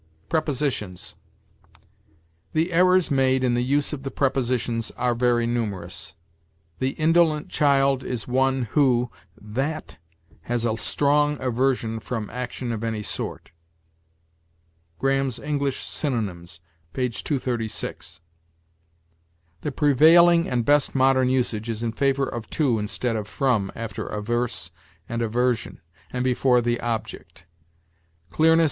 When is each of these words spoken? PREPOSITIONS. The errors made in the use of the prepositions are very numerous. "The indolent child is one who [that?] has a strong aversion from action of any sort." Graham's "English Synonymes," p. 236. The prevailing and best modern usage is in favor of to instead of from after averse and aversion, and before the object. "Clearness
PREPOSITIONS. 0.29 1.13
The 2.53 2.73
errors 2.73 3.11
made 3.11 3.43
in 3.43 3.53
the 3.53 3.63
use 3.63 3.93
of 3.93 4.01
the 4.01 4.09
prepositions 4.09 4.89
are 4.97 5.13
very 5.13 5.45
numerous. 5.45 6.15
"The 6.79 6.93
indolent 6.97 7.49
child 7.49 8.03
is 8.03 8.27
one 8.27 8.63
who 8.71 9.11
[that?] 9.39 9.97
has 10.49 10.65
a 10.65 10.75
strong 10.77 11.39
aversion 11.39 11.99
from 11.99 12.31
action 12.31 12.71
of 12.71 12.83
any 12.83 13.03
sort." 13.03 13.51
Graham's 14.97 15.37
"English 15.37 15.85
Synonymes," 15.87 16.61
p. 16.93 17.07
236. 17.09 18.21
The 19.61 19.71
prevailing 19.71 20.49
and 20.49 20.65
best 20.65 20.95
modern 20.95 21.29
usage 21.29 21.69
is 21.69 21.83
in 21.83 21.91
favor 21.91 22.25
of 22.27 22.49
to 22.49 22.79
instead 22.79 23.15
of 23.15 23.27
from 23.27 23.71
after 23.75 24.07
averse 24.07 24.71
and 25.07 25.21
aversion, 25.21 25.79
and 26.11 26.23
before 26.23 26.59
the 26.59 26.79
object. 26.81 27.45
"Clearness 28.31 28.59